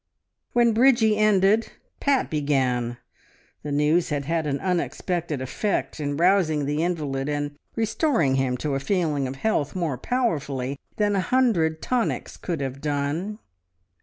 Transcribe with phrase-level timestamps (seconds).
[0.53, 2.97] When Bridgie ended Pat began.
[3.61, 8.73] The news had had an unexpected effect, in rousing the invalid and restoring him to
[8.73, 13.37] a feeling of health more powerfully than a hundred tonics could have done.